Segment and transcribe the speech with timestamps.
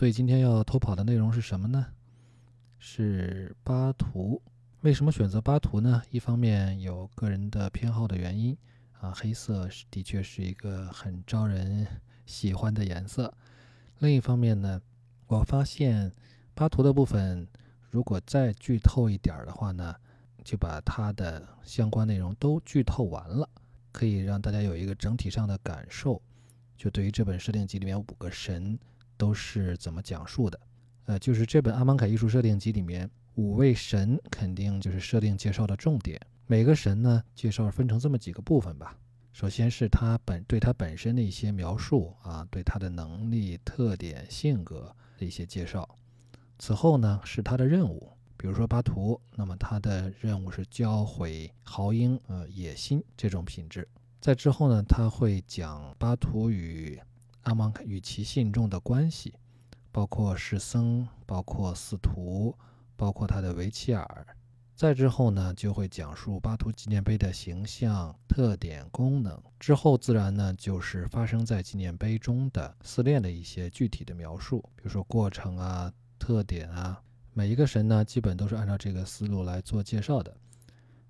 [0.00, 1.88] 所以今天要偷跑的内容是什么呢？
[2.78, 4.40] 是巴图。
[4.80, 6.02] 为什么选择巴图呢？
[6.10, 8.56] 一方面有个人的偏好的原因
[8.98, 11.86] 啊，黑色的确是一个很招人
[12.24, 13.30] 喜欢的颜色。
[13.98, 14.80] 另一方面呢，
[15.26, 16.10] 我发现
[16.54, 17.46] 巴图的部分
[17.90, 19.94] 如果再剧透一点儿的话呢，
[20.42, 23.46] 就把它的相关内容都剧透完了，
[23.92, 26.22] 可以让大家有一个整体上的感受。
[26.74, 28.78] 就对于这本设定集里面五个神。
[29.20, 30.58] 都是怎么讲述的？
[31.04, 36.18] 呃，就是这本阿芒凯艺术设定集里面五位神，肯定就是设定介绍的重点。
[36.46, 38.96] 每个神呢，介绍分成这么几个部分吧。
[39.34, 45.86] 首先是他本对他本身的一些描述啊，对他的能力、特点、性格的一些介绍。
[46.58, 53.86] 此后呢，是他的任务，比如说巴图，那么他的任务是教会豪英呃野心这种品质。
[54.20, 56.98] 在之后呢，他会讲巴图与。
[57.42, 59.34] 阿芒与其信众的关系，
[59.90, 62.56] 包括士僧，包括司徒，
[62.96, 64.26] 包括他的维齐尔。
[64.76, 69.38] 再之后呢，就会讲述巴图纪念碑的形象、特点、功能。
[69.58, 76.98] 之后自然呢，就是发生在纪念碑中的四炼的一些具体的描述，比如说过程啊、特点啊。
[77.34, 80.34] 每一个神呢，基本都是按照这个思路来做介绍的。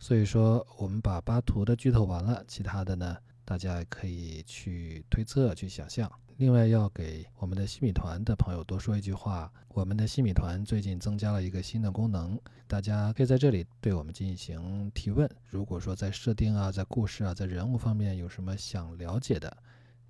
[0.01, 3.17] 所以说，我们把巴图的剧透完了，其他的呢？
[3.51, 6.09] 大家可以去推测、去想象。
[6.37, 15.29] 另外，要给我们的西米团的朋友多说一句话：我们的西米团最近增加了一个新的功能，大家可以在这里对我们进行提问。
[15.49, 19.55] 如果说在设定啊、在故事啊、在人物方面有什么想了解的，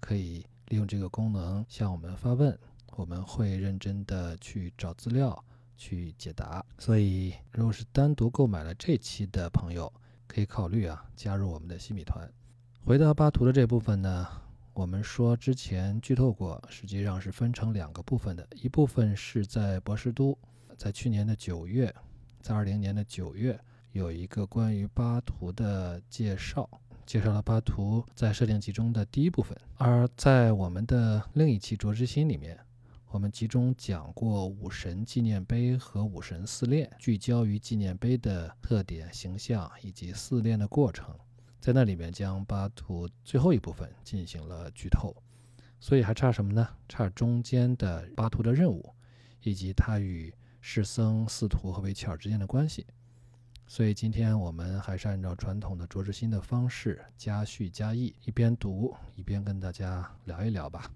[0.00, 2.56] 可以利用这个功能向我们发问，
[2.90, 5.42] 我们会认真的去找资料
[5.78, 6.62] 去解答。
[6.78, 9.90] 所以，如果是单独购买了这期的朋友，
[10.26, 12.30] 可以考虑啊加入我们的西米团。
[12.82, 14.26] 回到巴图的这部分呢，
[14.72, 18.46] 我们说之前剧透过，实际上是分成两个部分的。
[18.56, 20.36] 一部分是在博士都，
[20.76, 21.94] 在去年的九月，
[22.40, 23.56] 在二零年的九月，
[23.92, 26.68] 有一个关于巴图的介绍，
[27.06, 29.56] 介绍了巴图在设定集中的第一部分。
[29.76, 32.58] 而在我们的另一期卓之心里面，
[33.10, 41.14] 我们集中讲过武神纪念碑和武神四炼，聚焦于纪念碑的特点、形象以及四炼的过程。
[41.60, 45.14] 在那里面将巴图最后一部分进行了剧透，
[45.78, 46.66] 所以还差什么呢？
[46.88, 48.94] 差中间的巴图的任务，
[49.42, 50.32] 以及他与
[50.62, 52.86] 世僧、司徒和维切尔之间的关系。
[53.66, 60.90] 所以今天我们还是按照传统的卓志新的方式，加叙加意，一边读一边跟大家聊一聊吧。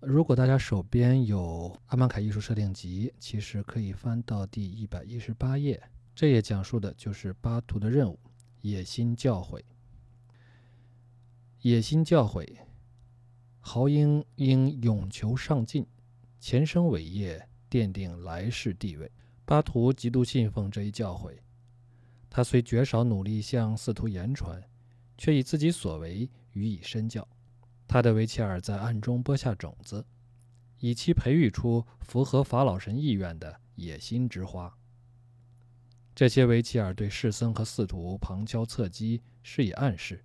[0.00, 5.80] 如果大家手边有阿曼凯艺术设定集，其实可以翻到第一百一十八页，
[6.14, 8.18] 这页讲述的就是巴图的任务。
[8.62, 9.62] 野心教诲，
[11.62, 12.46] 野心教诲，
[13.58, 15.86] 豪英应勇求上进，
[16.38, 19.10] 前生伟业奠定来世地位。
[19.46, 21.38] 巴图极度信奉这一教诲，
[22.28, 24.62] 他虽绝少努力向四徒言传，
[25.16, 27.26] 却以自己所为予以身教。
[27.88, 30.04] 他的维切尔在暗中播下种子，
[30.78, 34.76] 以期培育出符合法老神意愿的野心之花。
[36.20, 40.22] 这些维齐尔对士僧和寺徒旁敲侧击，施以暗示，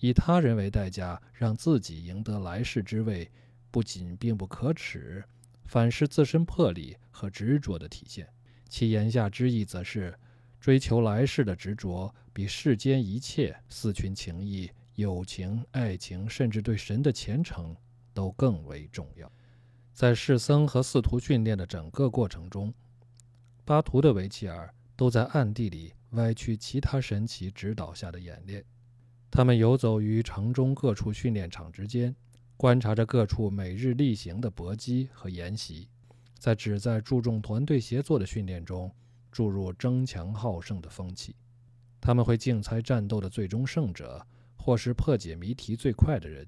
[0.00, 3.30] 以他人为代价让自己赢得来世之位，
[3.70, 5.24] 不仅并不可耻，
[5.64, 8.28] 反是自身魄力和执着的体现。
[8.68, 10.14] 其言下之意，则是
[10.60, 17.74] 追求来世的执着，比世间一切四群情谊、友情、爱情，甚至对神的虔诚，
[18.12, 19.32] 都更为重要。
[19.94, 22.74] 在士僧和寺徒训练的整个过程中，
[23.64, 24.70] 巴图的维齐尔。
[25.02, 28.64] 都在暗地里歪曲其他神奇指导下的演练。
[29.32, 32.14] 他们游走于城中各处训练场之间，
[32.56, 35.88] 观察着各处每日例行的搏击和研习，
[36.38, 38.88] 在旨在注重团队协作的训练中
[39.32, 41.34] 注入争强好胜的风气。
[42.00, 44.24] 他们会竞猜战斗的最终胜者，
[44.54, 46.46] 或是破解谜题最快的人，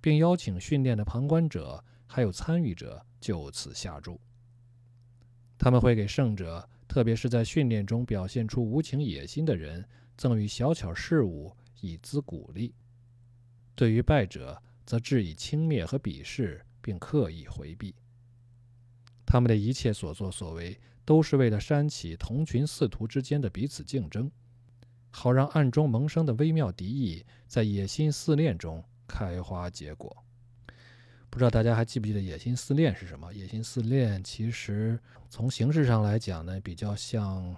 [0.00, 4.20] 并邀请训练的旁观者还有参与者就此下注。
[5.56, 6.68] 他们会给胜者。
[6.92, 9.82] 特别是在训练中表现出无情野心的人，
[10.14, 11.50] 赠予小巧事物
[11.80, 12.70] 以资鼓励；
[13.74, 17.94] 对于败者，则致以轻蔑和鄙视，并刻意回避。
[19.24, 24.30] 他们的一切所作所为，都是为了煽起同群四徒之间的彼此竞争，
[25.08, 30.14] 好让暗中萌生的微妙敌意在野心四恋中开花结果。
[31.32, 33.32] 不知道大家还记不记得野心四恋是什么？
[33.32, 35.00] 野心四恋其实
[35.30, 37.56] 从形式上来讲呢，比较像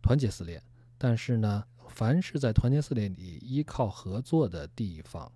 [0.00, 0.62] 团结四恋，
[0.96, 5.30] 但是呢，凡是在团结四恋里依靠合作的地方，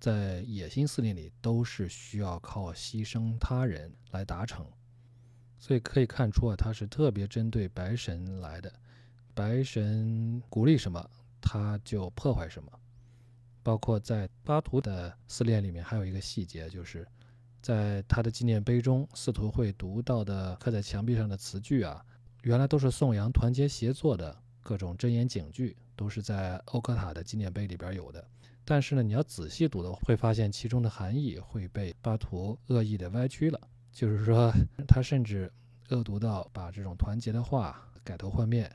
[0.00, 4.66] 在野心四恋里都是需要靠牺牲他人来达成，
[5.58, 8.72] 所以可以看出啊，他是特别针对白神来的。
[9.34, 11.06] 白神鼓励什么，
[11.38, 12.72] 他就破坏什么。
[13.62, 17.06] 包括在巴图的四恋里面，还有一个细节，就是
[17.66, 22.00] 在他的纪念碑中，司徒会读到的刻在墙壁上的词句啊，
[22.42, 28.24] 原来都是颂扬团结协作的各种箴言警句，都是在欧科塔的纪念碑里边有的。
[28.64, 33.60] 但是呢，你要仔细读的，会发现其中的含义会被巴图恶意的歪曲了。
[33.90, 34.52] 就是说，
[34.86, 35.52] 他甚至
[35.88, 38.70] 恶毒到把这种团结的话改头换面，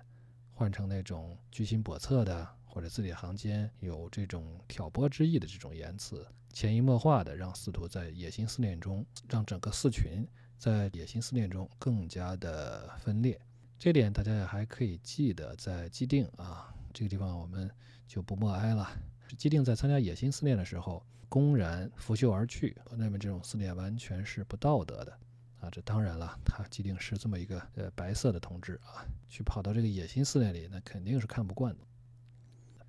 [0.54, 10.26] 换成那种居心叵测的，或者字里行间有这种挑拨之意的这种言辞，潜移默化的让司徒在野心思念中，让整个四群
[10.58, 13.38] 在野心思念中更加的分裂。
[13.78, 17.70] 这点大家也还可以记得，在既定啊这个地方，我们
[18.08, 18.90] 就不默哀了。
[19.38, 25.12] 既定在参加野心思念的时候，公然拂袖而去，那么这种思念完全是不道德的
[25.60, 25.70] 啊！
[25.70, 31.80] 这当然了，他既定是这么一个呃白色的同志啊，去跑到这个野心思念里，那肯定是看不惯的。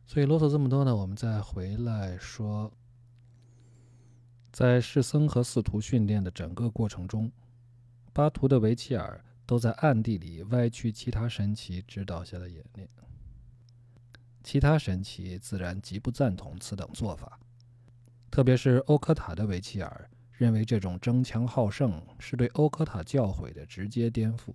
[0.07, 2.71] 所以啰嗦这么多呢，我们再回来说，
[4.53, 7.33] 在世僧和寺徒训练的整个过程中，
[8.13, 12.87] 巴图的维齐尔都在暗地里歪曲其他神奇指导下的演练。
[14.43, 17.39] 其他神奇自然极不赞同此等做法，
[18.31, 24.53] 特别是欧科塔的维齐尔认为这种争强好胜是对欧科塔教诲的直接颠覆。